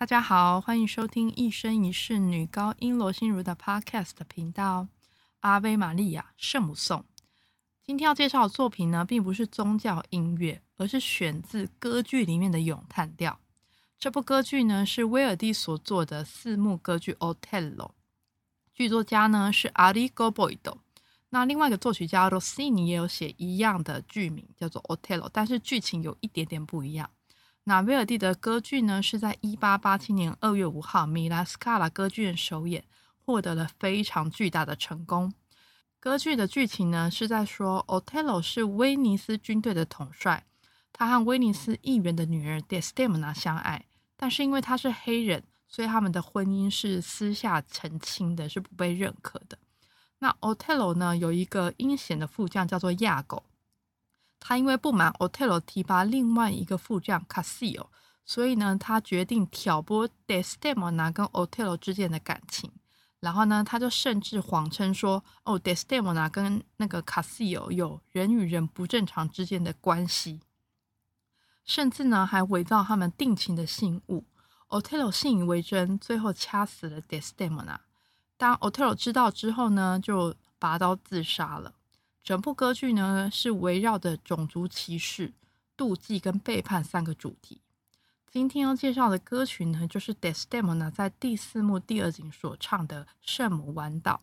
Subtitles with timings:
[0.00, 4.84] 大家好，欢迎收听一生一世女高音罗心如的 Podcast 频道
[5.40, 7.00] 《阿维玛利亚圣母颂》。
[7.82, 13.38] 今天要介绍的作品呢，并不是宗教音乐，而是选自歌剧里面的咏叹调。
[13.98, 17.76] 这部歌剧呢，是威尔第所作的四幕歌剧《Otello》，
[18.72, 20.78] 剧作家呢是 Arrigo Boito。
[21.28, 27.10] 那另外一个作曲家 Rossini 也有写一样的剧名，叫做《Otello》，但是剧情有一点点不一样。
[27.64, 32.82] 那威尔第的歌剧呢，是在一八八七年二月五号米拉斯卡拉歌剧院首演，
[33.24, 35.32] 获得了非常巨大的成功。
[36.00, 40.44] 歌剧的剧情呢，是在说，Otello 是威尼斯军队的统帅，
[40.92, 43.84] 他和威尼斯议员的女儿 Desdemona 相爱，
[44.16, 49.58] 但是因为他是黑人，所以他们的婚姻是私下成亲的，是不被认可的。
[50.18, 53.44] 那 Otello 呢，有一个阴险的副将叫做亚狗。
[54.40, 57.86] 他因为不满 Otello 提拔另外一个副将 Cassio，
[58.24, 62.72] 所以呢，他决定挑拨 Desdemona 跟 Otello 之间的感情。
[63.20, 70.40] 然后呢，他就甚至谎称说，哦，Desdemona 跟那个 Cassio 有人与人不正常之间的关系，
[71.66, 74.24] 甚至呢，还伪造他们定情的信物。
[74.68, 77.76] Otello 信以为真，最后掐死了 Desdemona。
[78.38, 81.74] 当 Otello 知道之后呢，就拔刀自杀了。
[82.22, 85.32] 整部歌剧呢是围绕着种族歧视、
[85.76, 87.60] 妒忌跟背叛三个主题。
[88.30, 94.20] 今天要介绍的歌曲呢，就是 Desdemona 在第四幕第二景所唱的《圣母弯道》。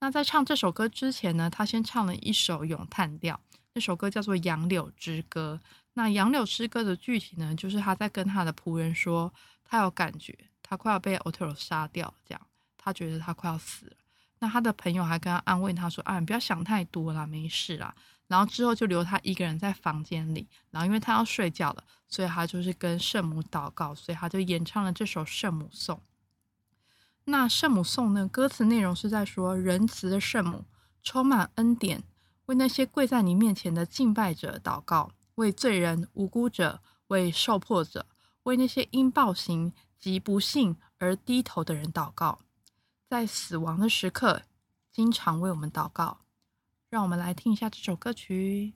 [0.00, 3.38] 那在唱这首歌之前呢，他先唱了一首咏叹调，
[3.74, 5.60] 那首歌叫做《杨柳之歌》。
[5.94, 9.32] 那《杨柳之歌》的具体呢，就是他在跟他的仆人说，
[9.64, 12.40] 他有感觉，他快要被 Otello 杀掉，这样
[12.78, 13.96] 他觉得他快要死了。
[14.42, 17.94] 那他的朋友还跟他安慰他说：“啊，你不要想太多啦，没事啦。”
[18.26, 20.48] 然后之后就留他一个人在房间里。
[20.72, 26.02] 然后因为他要睡觉了，所以他就是跟圣母祷告，所以他就演唱了这首圣母颂。
[27.26, 30.64] 那圣母颂呢，歌词内容是在说仁慈的圣母
[31.04, 32.02] 充满恩典，
[32.46, 38.06] 为那些跪在你面前的敬拜者祷告，为罪人、无辜者、为受迫者、
[38.42, 42.40] 为那些因暴行及不幸而低头的人祷告。
[43.12, 44.40] 在死亡的时刻，
[44.90, 46.20] 经常为我们祷告。
[46.88, 48.72] 让我们来听一下这首歌曲。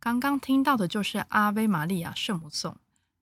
[0.00, 2.72] 刚刚听到的就是《阿维玛利亚圣母颂》。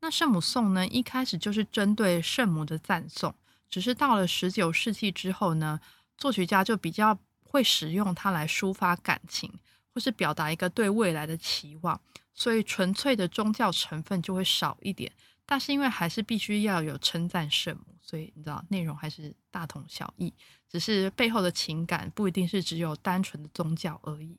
[0.00, 3.34] 那圣母颂呢，一开始就是针对圣母的赞颂，
[3.70, 5.80] 只是到了十九世纪之后呢，
[6.18, 9.50] 作曲家就比较会使用它来抒发感情，
[9.94, 11.98] 或是表达一个对未来的期望，
[12.34, 15.10] 所以纯粹的宗教成分就会少一点。
[15.46, 20.32] 但是因为还是必须要有称赞圣母，所以你知道内容还是大同小异，
[20.68, 24.36] 只是背后的情感不一定是只有单纯的宗教而已。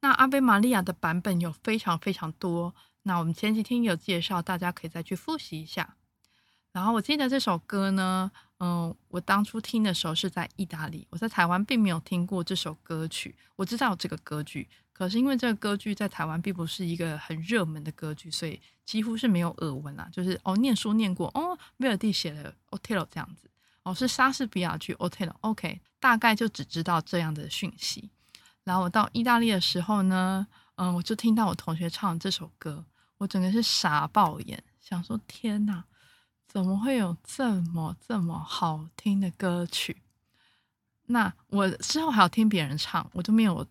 [0.00, 5.96] 那阿贝玛利亚的版本有非常非常多，那我们前几天有介绍，大家可以再去复习一下。
[6.72, 8.30] 然后我记得这首歌呢，
[8.60, 13.34] 嗯，我当初听的时候是在意大利，我在台湾并没有听过这首歌曲。
[13.56, 20.08] 我知道这个歌剧，可是因为这个歌剧在台湾并不是一个很热门的歌剧，所以几乎是没有耳闻啦。
[20.12, 23.50] 就是哦，念书念过哦，威尔第写的《Otello》这样子，
[23.82, 28.10] 哦，是莎士比亚剧《Otello》，OK，大概就只知道这样的讯息。
[28.70, 30.46] 然后我到意大利的时候呢，
[30.76, 32.84] 嗯，我就听到我同学唱这首歌，
[33.18, 35.82] 我整个是傻爆眼，想说天哪，
[36.46, 39.96] 怎么会有这么这么好听的歌曲？
[41.06, 43.66] 那我之后还要听别人唱，我就没有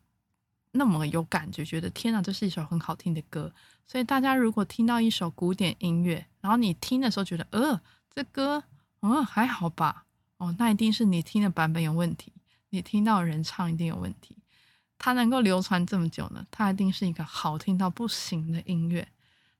[0.71, 3.49] 那么有感觉，觉得天哪，这是一首很好听的歌。
[3.87, 7.79] 所以大家如果听到一首古典音乐，然后你听的时候觉得，呃，
[8.13, 8.61] 这歌，
[8.99, 10.03] 嗯，还好吧？
[10.39, 12.33] 哦，那一定是你听的版本有问题，
[12.71, 14.35] 你听到人唱一定有问题。
[14.99, 19.07] 它能够流传这么久呢，它一定是一个好听到不行的音乐。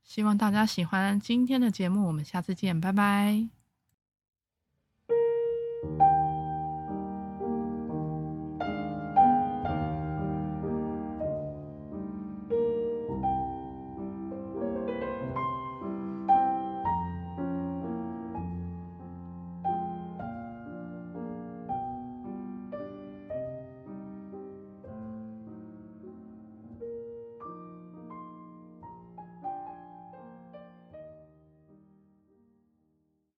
[0.03, 3.49] 希望大家喜欢今天的节目，我们下次见，拜拜。